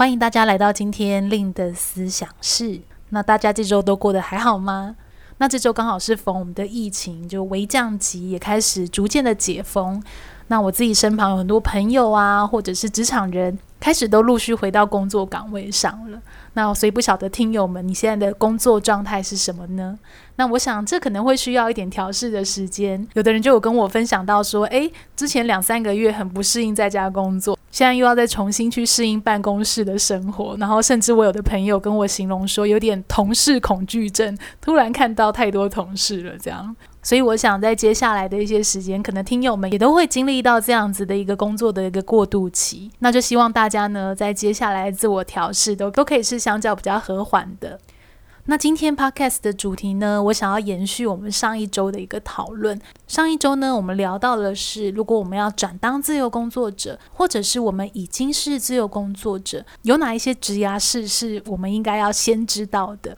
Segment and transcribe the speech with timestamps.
[0.00, 2.80] 欢迎大家来到今天令的思想室。
[3.10, 4.96] 那大家这周都过得还好吗？
[5.36, 10.02] 那这周刚好是逢我们的疫情就微降级，也开始逐渐的解封。
[10.46, 16.20] 那我自己身旁有很多朋友啊，或者是职场人，开始都陆续回到工作岗位上了。
[16.52, 19.98] 那所以不晓得听友们，你现在的工作状态是什么呢？
[20.36, 23.06] 那我想这可能会需要一点调试的时间。
[23.14, 30.56] 有的人就有跟我分享到说，诶，之前两三个月很不适应在家工作，现在又要再重新去适应办公室的生活。
[30.58, 36.74] 然后甚至我有的朋友跟我形容说，有点同事恐惧症，突然看到太多同事了这样。
[37.02, 42.90] 所以我想在接下来的一些时间，可能听友们也都会经历到这样子的一个工作的一个过渡期。
[42.98, 47.78] 那就希望大家呢，在接下来自我调试都都可以是相较比较和缓的。
[48.46, 52.80] 那今天 podcast 的主题呢，我想要延续我们上一周的一个讨论。
[53.06, 63.16] 上一周呢，我们聊到的是，如果我们要转当自由工作者，或者是我们已经是自由工作者，有哪一些职涯事是我们应该要先知道的？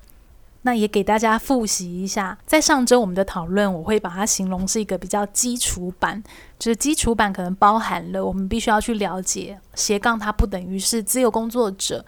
[0.62, 6.22] 那也给大家复习一下，在上周我们的讨论，我会把它形容是一个比较基础版，
[6.58, 12.04] 就是基础版可能包含了我们必须要去了解斜杠，它不等于是自由工作者。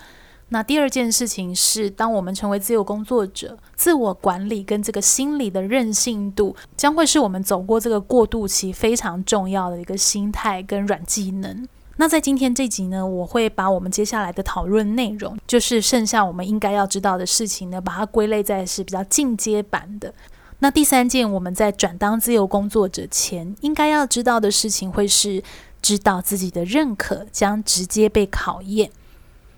[0.51, 11.67] 那第二件事情是，当我们成为自由工作者，自我管理跟这个心理的韧性度，将会是我们走过这个过渡期非常重要的一个心态跟软技能。
[11.97, 20.13] 那在今天这集呢，我会把我们接下来的讨论内容，就是剩下我们应该要知道的事情呢，把它归类在是比较进阶版的。
[20.59, 25.43] 那第三件，我们在转当自由工作者前，应该要知道的事情，会是
[25.81, 28.91] 知道自己的认可将直接被考验。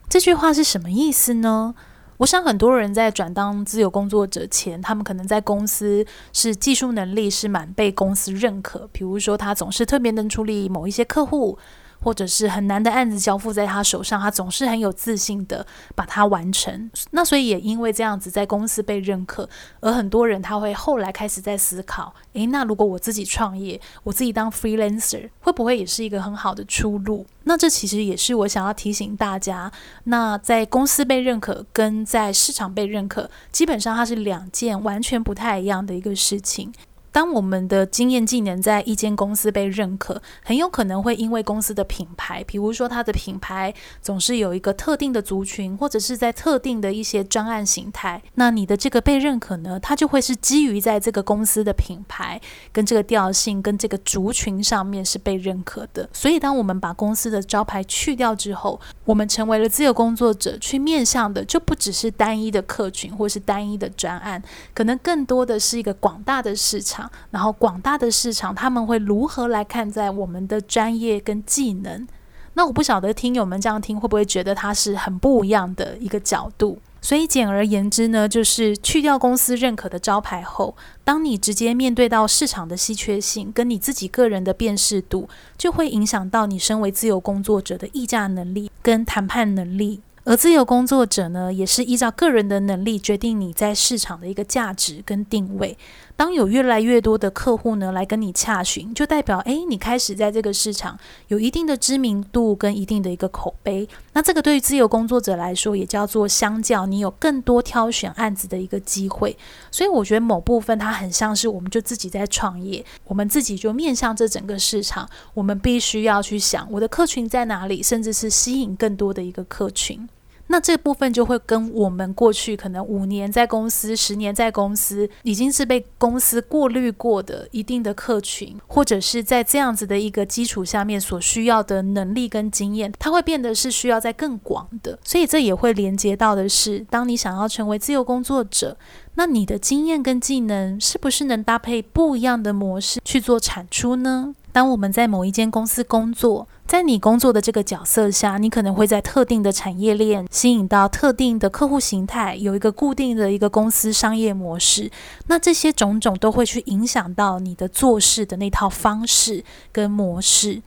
[0.08, 1.74] 这句话是什么意思呢？
[2.18, 11.58] 我想很多人在转当自由工作者前，他们可能在公司是技术能力是蛮被公司认可，比如说他总是特别能处理某一些客户。
[12.06, 16.88] 或者是很难的案子交付在他手上，他总是很有自信的把它完成。
[17.10, 19.48] 那所以也因为这样子，在公司被认可，
[19.80, 27.26] 而很多人他会后来开始在思考：诶，那如果我自己创业，我自己当 freelancer，会不会也是一个很好的出路？
[27.42, 29.72] 那这其实也是我想要提醒大家，
[30.04, 36.72] 那在公司被认可跟在市场被认可，基本上它是两件完全不太一样的一个事情。
[37.16, 43.72] 当我们的经验技能在一间公司被认可，很有可能会因为公司的品牌，比如说它的品牌
[44.02, 52.38] 总是有一个特定的族群，或者是在特定的一些专案形态，那你的这个被认可呢，它就会是基于在这个公司的品牌
[52.70, 56.06] 跟这个调性跟这个族群上面是被认可的。
[56.12, 64.42] 所以，当我们把公司的招牌去掉之后，我们成为了自由工作者，去面向的就不只是单一的客群或是单一的专案，
[64.74, 67.05] 可能更多的是一个广大的市场。
[67.30, 72.06] 然后广大的市场，他们会如何来看待我们的专业跟技能？
[72.54, 76.78] 那我不晓得听友们这样听会不会觉得它是很不一样的一个角度？
[77.02, 80.74] 所以简而言之呢，就是去掉公司认可的招牌后，
[81.04, 90.00] 当你直接面对到市场的稀缺性跟你自己个人的辨识度，就会影响到你身为自由工作者的议价能力跟谈判能力。
[90.24, 95.78] 而自由工作者呢，也是依照个人的能力决定你在市场的一个价值跟定位。
[96.16, 103.86] 当有越来越多的客户呢来跟你洽询，就代表诶，你开始在这个市场有一定的知名度跟一定的一个口碑。
[104.14, 109.36] 那这个对于自由工作者来说，也叫做相较你有更多挑选案子的一个机会。
[109.70, 120.08] 所以我觉得某部分它很像是我们就自己在创业，我们自己就面向这整个市场，我们必须要去想我的客群在哪里，甚至是吸引更多的一个客群。
[120.48, 134.98] 那这部分就会跟我们过去可能五年在公司、十年在公司，已经是被公司过滤过的一定的客群，或者是在这样子的一个基础下面所需要的能力跟经验，它会变得是需要在更广的。
[135.04, 138.76] 所以这也会连接到的是，当你想要成为自由工作者，
[139.14, 144.34] 那你的经验跟技能是不是能搭配不一样的模式去做产出呢？
[144.56, 154.90] 当我们在某一间公司工作，在你工作的这个角色下，你可能会在特定的产业链吸引到特定的客户形态，有一个固定的一个公司商业模式。
[155.26, 160.62] 那这些种种都会去影响到你的做事的那套方式跟模式。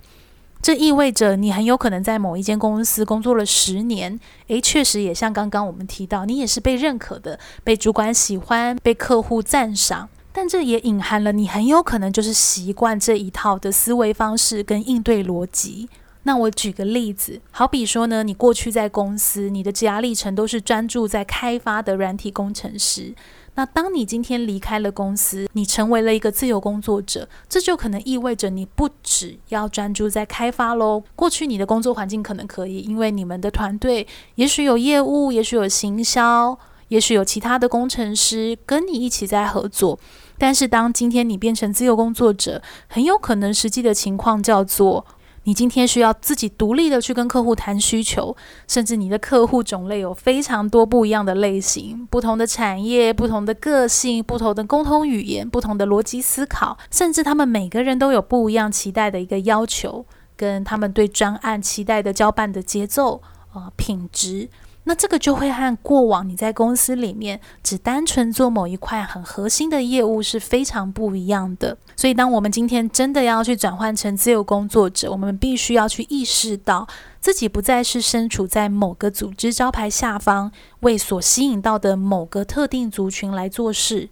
[0.61, 4.19] 这意味着你很有可能在某一间公司工作了十年，
[4.49, 10.09] 诶，确实也像刚刚我们提到，你也是被认可的，被主管喜欢，被客户赞赏。
[10.31, 15.89] 但这也隐含了你很有可能就是习惯这一套的思维方式跟应对逻辑。
[16.23, 23.15] 那我举个例子，好比说呢，你过去在公司，你的职涯历程都是专注在开发的软体工程师。
[23.55, 31.03] 那当你今天离开了公司，你成为了一个自由工作者，这就可能意味着你不只要专注在开发喽。
[31.15, 34.05] 过去你的工作环境可能可以，因为你们的团队
[34.35, 36.57] 也许有业务，也许有行销，
[36.89, 39.97] 也许有其他的工程师跟你一起在合作。
[40.37, 45.05] 但是当今天你变成自由工作者，很有可能实际的情况叫做，
[45.43, 48.35] 你今天需要自己独立的去跟客户谈需求，
[48.67, 60.05] 甚至你的客户种类有非常多不一样的类型，不同的产业、不同的个性、不同的沟通语言、不同的逻辑思考，甚至他们每个人都有不一样期待的一个要求，
[60.37, 63.21] 跟他们对专案期待的交办的节奏
[63.51, 64.47] 啊、品质。
[64.89, 71.77] 那这个就会和过往你在公司里面只单纯做某一块很核心的业务是非常不一样的。
[71.95, 76.87] 所以，当我们今天真的要去转换成自由工作者，我们必须要去意识到
[77.19, 84.09] 自己不再是身处在某个组织招牌下方，为所吸引到的某个特定族群来做事。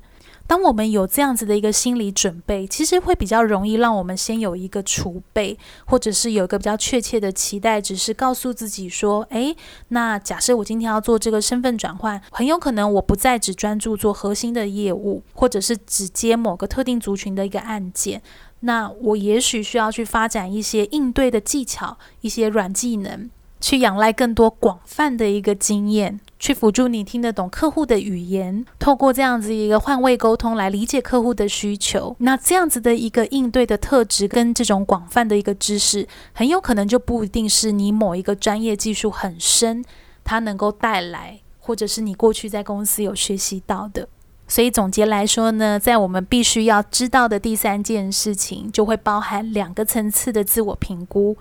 [0.47, 9.55] 当我们有这样子的一个心理准备，其实会比较容易让我们先有一个储备，或者是有一个比较确切的期待，只是告诉自己说：诶，
[9.89, 18.21] 那假设我今天要做这个身份转换，很有可能我不再只专注做核心的业务，或者是只接某个特定族群的一个案件，
[18.61, 23.29] 那我也许需要去发展一些应对的技巧，一些软技能。
[23.59, 32.15] 去仰赖更多广泛的一个经验，去辅助你听得懂客户的语言，透过这样子一个换位沟通来理解客户的需求。
[32.19, 39.83] 那这样子的一个应对的特质跟这种广泛的一个知识，很有可能就不一定是你某一个专业技术很深，
[40.23, 44.07] 它能够带来，或者是你过去在公司有学习到的。
[44.47, 51.35] 所以总结来说呢，在我们必须要知道的第三件事情，就会包含两个层次的自我评估。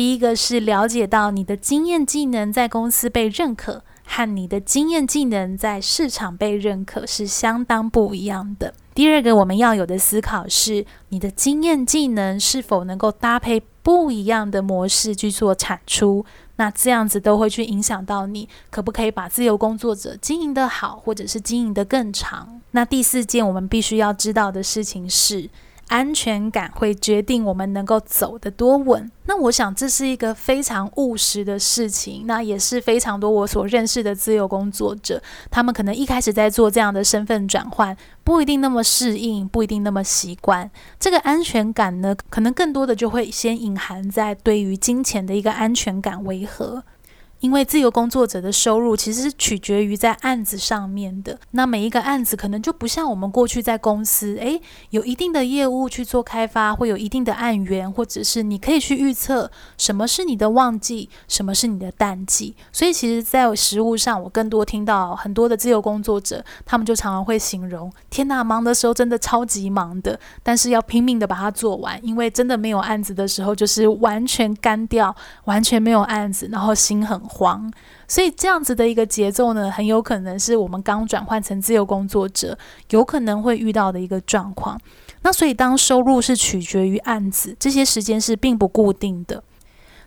[0.00, 8.72] 第一个是了解到你的经验技能在公司被认可，和你的经验技能在市场被认可是相当不一样的。
[8.94, 16.24] 第二个我们要有的思考是，你的经验技能是否能够搭配不一样的模式去做产出？
[16.56, 22.62] 那这样子都会去影响到你可不可以把自由工作者经营得好，或者是经营得更长。
[22.70, 25.50] 那第四件我们必须要知道的事情是，
[25.90, 29.10] 安全感会决定我们能够走得多稳。
[29.26, 32.24] 那我想这是一个非常务实的事情。
[32.26, 35.20] 那也是非常多我所认识的自由工作者，
[35.50, 40.70] 他们可能一开始在做这样的身份转换，不一定那么适应，不一定那么习惯。
[41.00, 46.84] 这个安全感呢，可能更多的就会先隐含在对于金钱的一个安全感为何。
[47.40, 54.60] 因为自由工作者的收入其实是取决于在案子上面的，那每一个案子可能就不像我们过去在公司，诶，
[54.90, 62.54] 有一定的业务去做开发，会有一定的案源，或者是你可以去预测什么是你的旺季，什么是你的淡季。
[62.70, 75.14] 所以其实，在实务上，我更多听到很多的自由工作者，他们就常常会形容：天呐，忙的时候真的超级忙的，但是要拼命的把它做完，因为真的没有案子的时候，就是完全干掉，
[75.44, 77.70] 完全没有案子，然后心很慌，
[78.08, 82.58] 所以这样子的一个节奏呢，很有可能是我们刚转换成自由工作者，
[82.90, 84.78] 有可能会遇到的一个状况。
[85.22, 89.42] 那所以当收入是取决于案子，这些时间是并不固定的。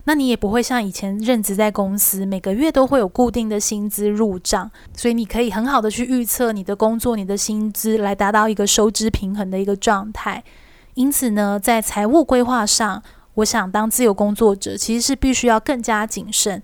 [0.06, 10.44] 那你也不会像以前任职在公司，每个月都会有固定的薪资入账，所以你可以很好的去预测你的工作、你的薪资，来达到一个收支平衡的一个状态。
[10.92, 13.02] 因此呢，在财务规划上，
[13.34, 16.62] 我想当自由工作者其实是必须要更加谨慎。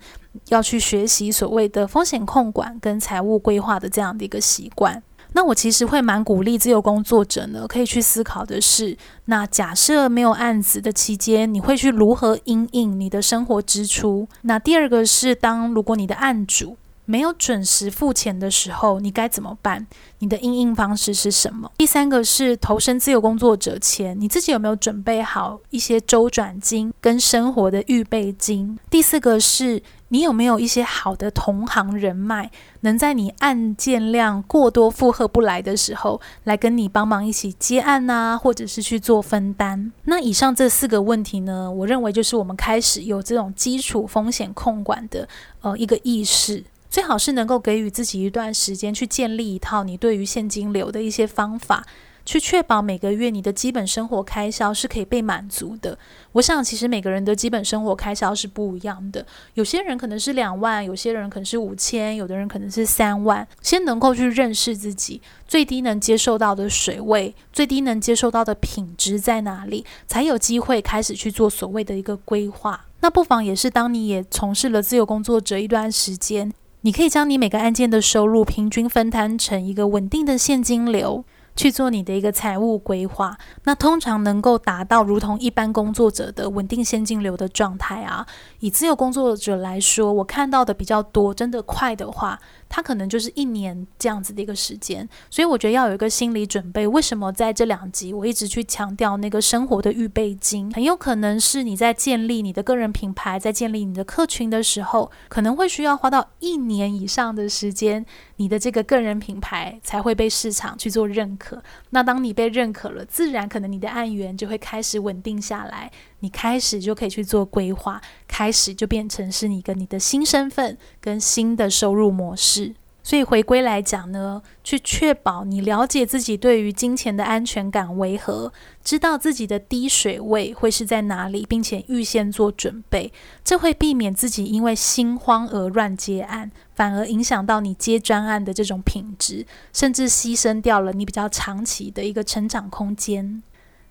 [0.49, 5.03] 要去学习所谓的风险控管跟财务规划的这样的一个习惯。
[5.33, 14.29] 那我其实会蛮鼓励自由工作者呢，可以去思考的是，那假设没有案子的期间，你会去如何因应你的生活支出？
[14.43, 16.77] 那第二个是，当如果你的案主
[17.11, 19.85] 没有准时付钱的时候，你该怎么办？
[20.21, 21.69] 你的应应方式是什么？
[21.77, 28.79] 第三个是投身自由工作者前，你自己有没有准备好一些周转金跟生活的预备金？
[28.89, 32.49] 第四个是你有没有一些好的同行人脉，
[32.83, 39.91] 能在你案件量过多负荷不来的时候，来跟你帮忙一起接案呐，或者是去做分担？
[40.05, 45.29] 那以上这四个问题呢，我认为就是我们开始有这种基础风险控管的
[45.63, 46.63] 呃一个意识。
[46.91, 51.87] 最好是能够给予自己一段时间去建立一套你对于现金流的一些方法，
[52.25, 55.97] 去确保每个月你的基本生活开销是可以被满足的。
[56.33, 63.47] 我想，其实每个人的基本生活开销是不一样的，有些人可能是两万，有些人可能是五千，有的人可能是三万。
[63.63, 72.87] 先能够去认识自己最低能接受到的水位，最低能接受到的品质在哪里，才有机会开始去做所谓的一个规划。
[73.03, 81.25] 那不妨也是，当你也从事了自由工作者一段时间，你可以将你每个案件的收入平均分摊成一个稳定的现金流。
[81.57, 88.25] 去做你的一个财务规划，那通常能够达到如同一般工作者的稳定现金流的状态啊。
[88.61, 92.39] 以自由工作者来说，我看到的比较多，真的快的话，
[92.71, 95.07] 它可能就是一年这样子的一个时间。
[95.29, 96.87] 所以我觉得要有一个心理准备。
[96.87, 100.73] 为什么在这两集我一直去强调那个生活的预备金？
[100.73, 108.07] 很有可能是你在建立你的个人品牌，在建立你的客群的时候，可能会需要花到一年以上的时间。
[108.37, 111.63] 你的这个个人品牌才会被市场去做认可。
[111.91, 115.91] 那当你被认可了，自然可能你的案源就会开始稳定下来。
[116.21, 122.75] 你开始就可以去做规划，开始就变成是你跟你的新身份跟新的收入模式。
[123.03, 128.53] 所以回归来讲呢，去确保你了解自己对于金钱的安全感为何，
[128.85, 133.11] 知道自己的低水位会是在哪里，并且预先做准备，
[133.43, 143.43] 这会避免自己因为心慌而乱接案，反而影响到你接专案的这种品质，甚至牺牲掉了你比较长期的一个成长空间。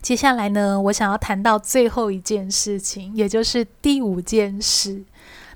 [0.01, 5.03] 接下来呢，我想要谈到最后一件事情，也就是第五件事。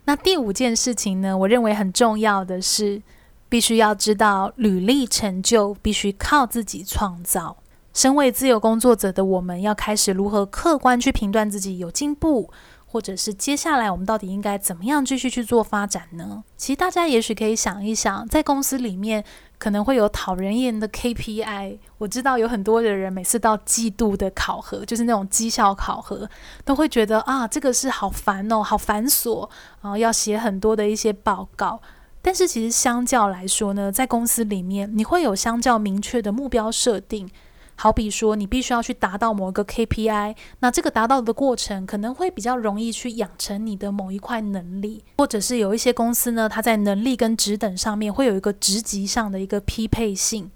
[0.06, 3.02] 那第五件事情呢，我认为很重要的是。
[3.50, 7.56] 必须要知道，履历成就必须靠自己创造。
[7.94, 12.50] 身为自由工作者的我们，要开始如何客观去评断自己有进步，
[12.94, 16.44] 或者是接下来我们到底应该怎么样继续去做发展呢？
[16.56, 19.24] 其实大家也许可以想一想，在公司里面
[19.58, 21.80] 可能会有讨人厌的 KPI。
[21.98, 26.30] 我知道有很多的人每次到季度的考核，就是那种绩效考核，
[26.64, 29.50] 都会觉得啊，这个是好烦哦，好繁琐，
[29.82, 31.82] 然后要写很多的一些报告。
[32.22, 37.28] 但是其实相较来说呢，在公司里面，你会有相较明确的目标设定。
[37.76, 50.52] 好比说，你必须要去达到某一个 KPI，那这个达到的过程可能会比较容易去养成你的某一块能力，或者是有一些公司呢，它在能力跟职等上面会有一个职级上的一个匹配性，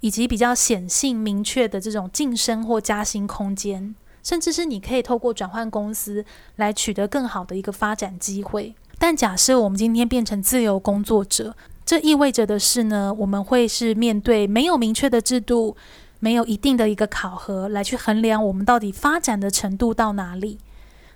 [0.00, 6.24] 以及比较显性明确的这种晋升或加薪空间，甚至是你可以透过转换公司
[6.56, 8.74] 来取得更好的一个发展机会。
[8.98, 15.76] 但假设我们今天变成自由工作者，这意味着的是呢，我们会是面对没有明确的制度，
[16.22, 20.58] 没有一定的一个考核来去衡量我们到底发展的程度到哪里。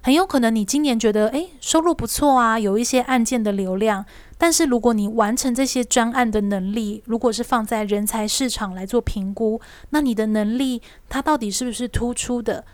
[0.03, 4.05] 很有可能你今年觉得，诶，收入不错啊，有一些案件的流量，
[4.37, 9.61] 但是如果你完成这些专案的能力，如果是放在人才市场来做评估，
[9.91, 12.65] 那你的能力它到底是不是突出的？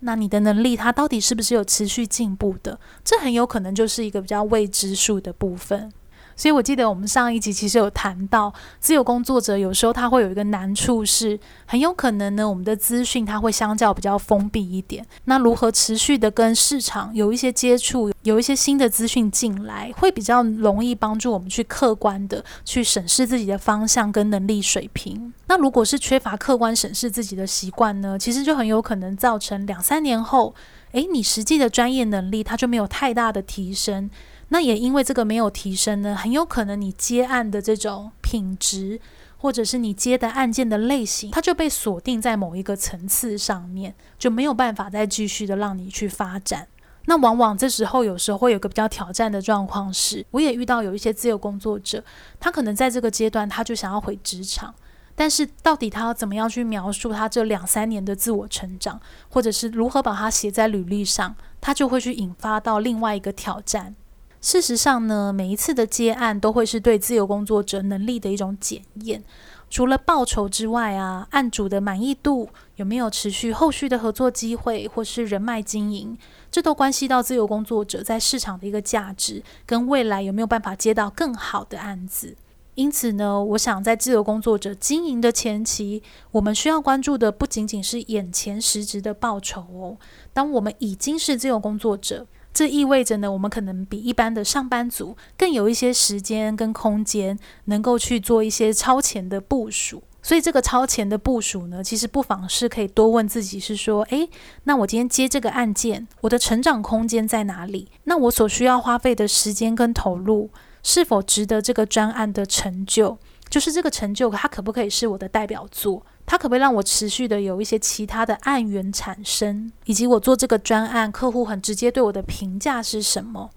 [0.00, 2.78] 那你的能力，它到底是不是有持续进步的？
[3.04, 5.92] 这很有可能就是一个比较未知数的部分。
[6.40, 15.04] 所以我记得我们上一集其实有谈到，自由工作者有时候他会有一个难处是，很有可能呢，我们的资讯它会相较比较封闭一点。
[15.26, 25.34] 那如何持续的跟市场有一些接触，有一些新的资讯进来，会比较容易帮助我们去客观的去审视自己的方向跟能力水平。
[25.46, 30.54] 那如果是缺乏客观审视自己的习惯呢，其实就很有可能造成两三年后，
[30.92, 34.08] 诶，你实际的专业能力它就没有太大的提升。
[34.50, 39.00] 那也因为这个没有提升呢，很有可能你接案的这种品质，
[39.38, 46.66] 或者是你接的案件的类型，它就被锁定在某一个层次上面，就没有办法再继续的让你去发展。
[47.06, 52.04] 那往往这时候有时候会有个比较挑战的状况是，我也遇到有一些自由工作者，
[52.38, 54.74] 他可能在这个阶段他就想要回职场，
[55.14, 63.94] 但是到底他要怎么样去描述他这两三年的自我成长，或者是如何把它写在履历上，他就会去引发到另外一个挑战。
[64.40, 69.22] 事实上呢，每一次的接案都会是对自由工作者能力的一种检验。
[69.68, 76.18] 除了报酬之外啊，案主的满意度有没有持续后续的合作机会，或是人脉经营，
[76.50, 82.34] 这都关系到自由工作者在市场的一个价值，跟未来有没有办法接到更好的案子。
[82.74, 89.98] 因此呢，我想在自由工作者经营的前期，我们需要关注的不仅仅是眼前实质的报酬哦。
[90.32, 100.02] 当我们已经是自由工作者，这意味着呢，我们可能比一般的上班族更有一些时间跟空间，能够去做一些超前的部署。
[100.22, 104.28] 所以，这个超前的部署呢，其实不妨是可以多问自己：是说，诶，
[104.64, 107.88] 那我今天接这个案件，我的成长空间在哪里？
[108.04, 110.50] 那我所需要花费的时间跟投入，
[110.82, 113.16] 是否值得这个专案的成就？
[113.48, 116.04] 就是这个成就，它可不可以是我的代表作？
[116.30, 119.72] 它可不可以让我持续的有一些其他的案源产生？
[119.86, 123.50] 以及我做这个专案，客户很直接对我的评价是什么？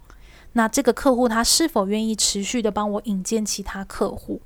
[0.54, 4.40] 那这个客户他是否愿意持续的帮我引荐其他客户？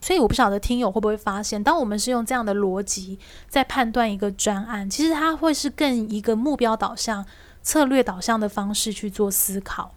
[0.00, 3.18] 所以我不晓得听友会不会发现，当我们是用这样的逻辑
[3.50, 7.26] 在判断一个专案，其实它会是更一个目标导向、
[7.62, 9.92] 策略导向的方式去做思考。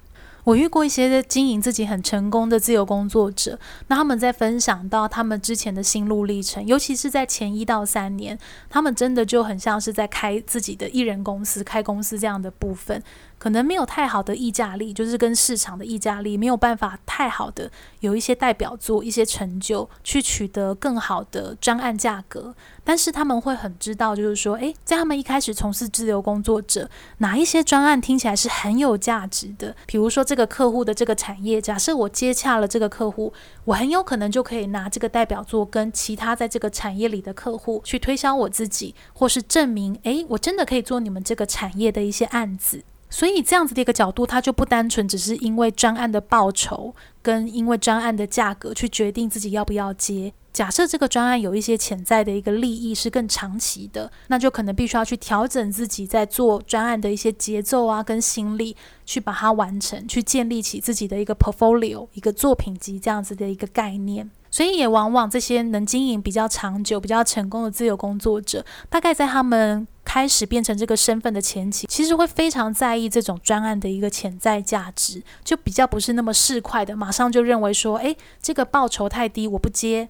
[0.47, 8.39] 我遇过一些经营自己很成功的自由工作者，那他们在分享到他们之前的心路历程，尤其是在前一到三年，
[8.69, 13.03] 他们真的就很像是在开自己的艺人公司、开公司这样的部分。
[13.37, 22.55] 可能没有太好的议价力，就是跟市场的议价力没有办法太好的有一些代表作、一些成就，去取得更好的专案价格。
[22.83, 29.75] 但是他们会很知道，就是说，诶，在他们一开始从事自由工作者，哪一些专案听起来是很有价值的？
[29.85, 33.33] 比如说这个客户的这个产业，假设我接洽了这个客户，
[33.65, 42.83] 我很有可能就可以拿这个代表作跟其他在这个产业里的客户去推销我自己，或是证明，诶，我真的可以做你们这个产业的一些案子。
[43.09, 50.33] 所以这样子的一个角度，它就不单纯只是因为专案的报酬跟因为专案的价格去决定自己要不要接。
[50.51, 64.31] 假设这个专案有一些潜在的一个利益是更长期的，那就可能必须要去调整自己在做专案的一些节奏啊，跟心力去把它完成，去建立起自己的一个 portfolio，一个作品集这样子的一个概念。
[64.57, 80.09] 所以也往往这些能经营比较长久、比较成功的自由工作者，大概在他们开始变成这个身份的前期，其实会非常在意这种专案的一个潜在价值，就比较不是那么市侩的，马上就认为说，诶，这个报酬太低，我不接，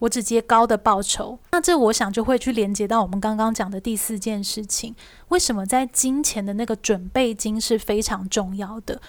[0.00, 1.38] 我只接高的报酬。
[1.52, 4.94] 那这我想就会去连接到我们刚刚讲的第四件事情，
[5.28, 9.00] 为什么在金钱的那个准备金是非常重要的。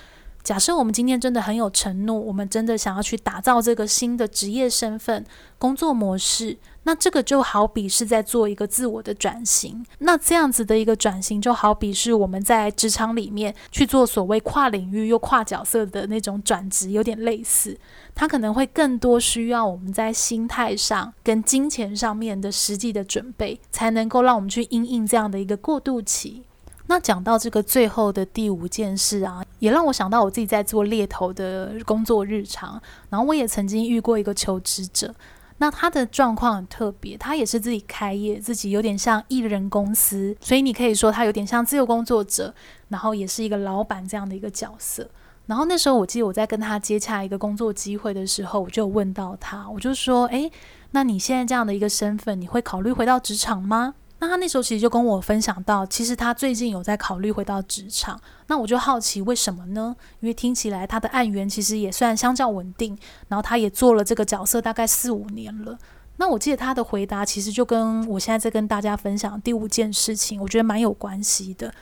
[0.50, 5.24] 假设我们今天真的很有承诺，我们真的想要去打造这个新的职业身份、
[5.60, 9.86] 工作模式，那这个就好比是在做一个自我的转型。
[10.00, 17.77] 那这样子的一个转型，就好比是我们在职场里面去做所谓跨领域又跨角色的那种转职，有点类似。
[18.15, 26.41] 它可能会更多需要我们在心态上跟金钱上面的实际的准备，才能够让我们去应应这样的一个过渡期。
[26.89, 32.82] 那讲到这个最后的第五件事啊，也让我想到我自己在做猎头的工作日常。
[33.12, 35.13] 然后我也曾经遇过一个求职者，
[35.60, 42.52] 那他的状况很特别，他也是自己开业，自己有点像艺人公司，所以你可以说他有点像自由工作者，
[42.88, 45.08] 然后也是一个老板这样的一个角色。
[45.45, 50.52] 然后那时候我记得我在跟他接洽一个工作机会的时候，我就问到他，我就说：“诶，
[50.89, 58.19] 那你现在这样的一个身份，你会考虑回到职场吗？”那他那时候其实就跟我分享到，其实他最近有在考虑回到职场。
[58.47, 59.95] 那我就好奇为什么呢？
[60.19, 62.97] 因为听起来他的案源其实也算相较稳定，
[63.29, 65.77] 然后他也做了这个角色大概四五年了。
[66.17, 71.73] 那我记得他的回答其实就跟我现在在跟大家分享第五件事情，我觉得蛮有关系的。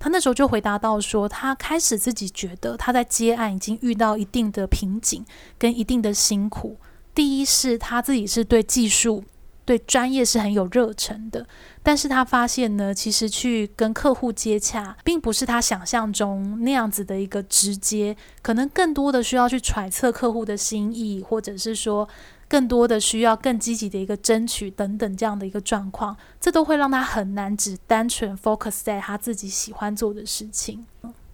[0.00, 5.24] 他那时候就回答到说，他开始自己觉得他在接案已经遇到一定的瓶颈
[5.56, 6.76] 跟一定的辛苦。
[7.14, 9.22] 第一是他自己是对技术。
[9.66, 11.44] 对专业是很有热忱的，
[11.82, 22.08] 但是他发现呢，其实去跟客户接洽，并不是他想象中那样子的一个直接，可能更多的需要去揣测客户的心意，或者是说
[22.48, 30.86] 更多的需要更积极的一个争取等等这样的一个状况，这都会让他很难只单纯 focus 在他自己喜欢做的事情。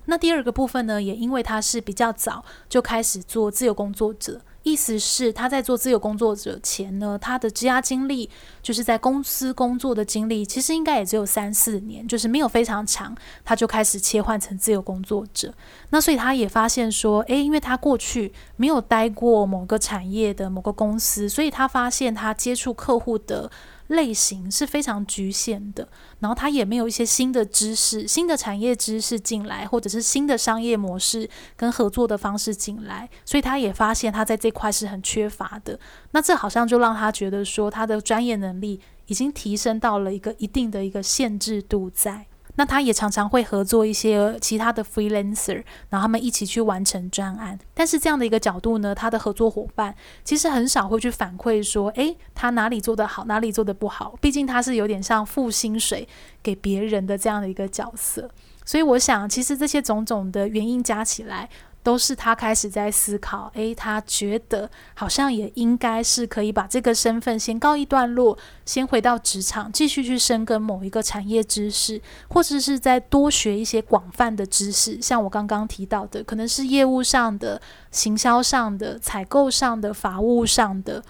[0.06, 4.40] 那第二个部分呢，也因为他是比较早就开始做自由工作者。
[4.64, 8.30] 意思是他在做自由工作者前呢，他的职涯经历
[8.62, 13.12] 就是在公司工作的经历，其实应该也只有三四年，就是没有非常长，
[13.44, 15.52] 他就开始切换成自由工作者。
[15.90, 23.50] 那所以他也发现说，诶，因为他过去没有待过某个产业的某个公司，所以他发现他接触客户的。
[23.92, 25.88] 类型是非常局限的，
[26.20, 35.78] 然后他也没有一些新的知识、新的产业知识进来，或者是新的商业模式跟合作的方式进来，所以他也发现他在这块是很缺乏的。
[36.11, 42.26] 那这好像就让他觉得说，他的专业能力已经提升到了一个一定的一个限制度在。
[42.56, 47.58] 那他也常常会合作一些其他的 freelancer，然后他们一起去完成专案。
[47.74, 54.14] 但是这样的一个角度呢，他的合作伙伴其实很少会去反馈说，诶，他哪里做得好，哪里做得不好。
[54.20, 56.06] 毕竟他是有点像付薪水
[56.42, 58.30] 给别人的这样的一个角色。
[58.64, 61.48] 所以我想，其实这些种种的原因加起来。
[61.83, 81.03] 都是他开始在思考，诶，他觉得好像也应该是可以把这个身份先告一段落，先回到职场，继续去深耕某一个产业知识，或者是再多学一些广泛的知识，像我刚刚提到的，可能是业务上的、行销上的、采购上的、法务上的。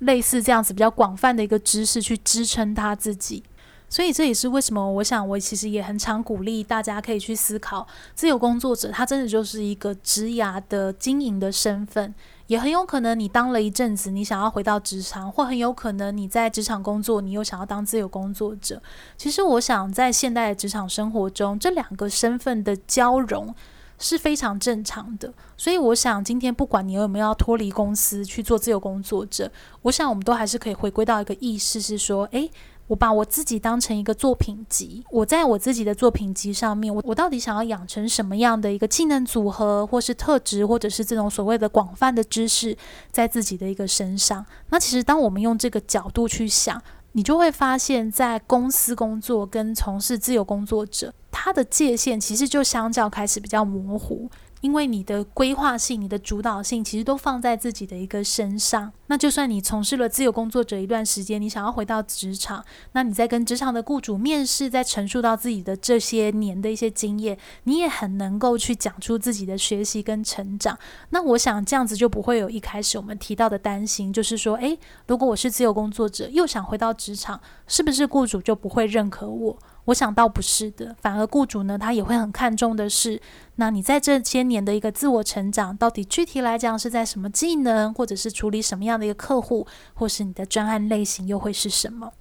[0.00, 3.42] 类似这样子比较广泛的一个知识去支撑他自己。
[3.90, 12.14] 所以这也是为什么，我想我其实也很常鼓励大家可以去思考，自由工作者他真的就是一个职涯的经营的身份，
[12.48, 18.82] 也很有可能你当了一阵子，你想要回到职场，或很有可能你在职场工作，你又想要当自由工作者。
[19.16, 23.54] 其实我想在现代职场生活中，这两个身份的交融
[23.98, 25.32] 是非常正常的。
[25.56, 29.50] 所以我想今天不管你有没有要脱离公司去做自由工作者，
[29.82, 32.50] 我想我们都还是可以回归到一个意识，是说，诶。
[32.88, 42.76] 我把我自己当成一个作品集，我在我自己的作品集上面，我我到底想要养成什么样的一个技能组合，或是特质，或者是这种所谓的广泛的知识，
[43.12, 44.44] 在自己的一个身上。
[44.70, 54.30] 那其实当我们用这个角度去想，你就会发现，在公司工作跟从事自由工作者，它的界限其实就相较开始比较模糊。
[54.60, 58.92] 因为你的规划性、你的主导性，其实都放在自己的一个身上。
[59.08, 70.78] 那就算你从事了自由工作者一段时间，你想要回到职场，那你在跟职场的雇主面试，在陈述到自己的这些年的一些经验，你也很能够去讲出自己的学习跟成长。
[71.10, 79.58] 那我想这样子就不会有一开始我们提到的担心，就是说，诶，如果我是自由工作者，又想回到职场，是不是雇主就不会认可我？
[79.86, 83.18] 我想倒不是的，反而雇主呢，他也会很看重的是，
[83.54, 92.12] 那你在这些年的一个自我成长，到底具体来讲是在什么技能，或者是处理什么样的一个客户，或是你的专案类型又会是什么？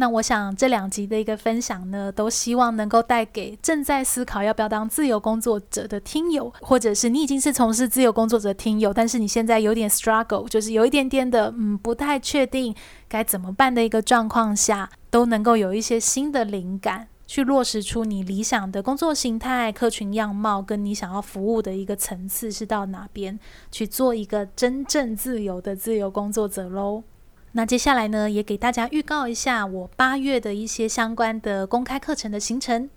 [0.00, 12.72] 那我想这两集的一个分享呢，都希望能够带给正在思考要不要当自由工作者的听友，或者是你已经是从事自由工作者听友，但是你现在有点 struggle，就是有一点点的嗯不太确定
[13.08, 23.38] 该怎么办的一个状况下，都能够有一些新的灵感，去落实出你理想的工作形态、客群样貌，跟你想要服务的一个层次是到哪边，
[23.70, 27.04] 去做一个真正自由的自由工作者喽。
[27.52, 32.88] 那接下来呢，也给大家预告一下我八月的一些相关的公开课程的行程。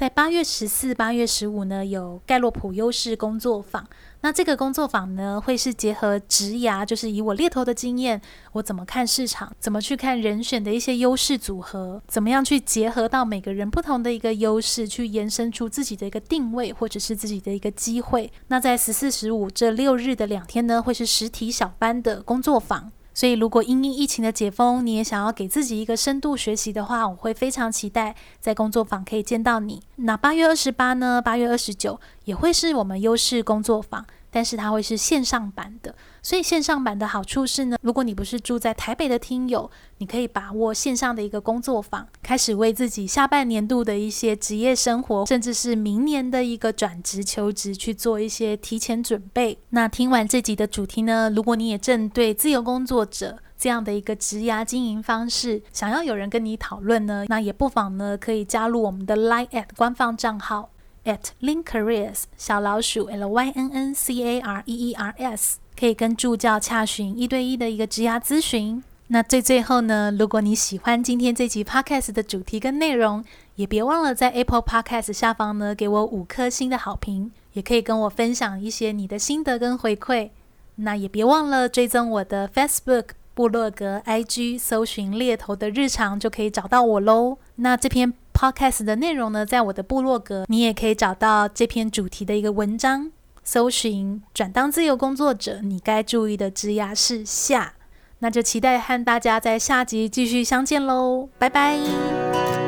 [0.00, 3.86] 在八月十四、八月十五呢，有盖洛普优势工作坊。
[4.22, 8.18] 那这个工作坊呢，会是结合职涯，就是以我猎头的经验，
[8.52, 18.32] 我怎么看市场，怎么去看人选的一些优势组合，怎么样去结合到每个人不同的一个优势，去延伸出自己的一个定位，或者是自己的一个机会。
[18.48, 22.90] 那在十四、十五这六日的两天呢，会是实体小班的工作坊。
[23.20, 29.82] 所以，如果因应疫情的解封，你也想要给自己一个深度学习的话，我会非常期待在工作坊可以见到你。
[29.96, 31.20] 那八月二十八呢？
[31.20, 34.06] 八月二十九也会是我们优势工作坊。
[34.30, 49.58] 但是它会是线上版的，所以线上版的好处是呢，如果你不是住在台北的听友，你可以把握线上的一个工作坊，开始为自己下半年度的一些职业生活，甚至是明年的一个转职求职去做一些提前准备。
[49.70, 60.70] 那听完这集的主题呢，如果你也正对自由工作者这样的一个职涯经营方式，想要有人跟你讨论呢，那也不妨呢可以加入我们的 Line@ at 官方账号。
[61.04, 68.82] At Lynn Careers 小老鼠 L Y N N C A R E E R S 可以跟助教洽询一对一的一个职涯咨询。
[69.08, 73.24] 那最最后呢，如果你喜欢今天这集 Podcast 的主题跟内容，
[73.56, 80.30] 也别忘了在 Apple Podcast 下方呢给我五颗星的好评，也可以跟我分享一些你的心得跟回馈。
[80.76, 87.38] 那也别忘了追踪我的 Facebook、部落格、IG，搜寻猎头的日常就可以找到我喽。
[87.56, 88.14] 那这篇。
[88.40, 93.12] Podcast 的内容呢，在我的部落格，你也可以找到这篇主题的一个文章。
[93.44, 97.74] 搜寻转当自由工作者，你该注意的枝丫事下。
[98.20, 102.59] 那就期待和大家在下集继续相见喽，拜拜。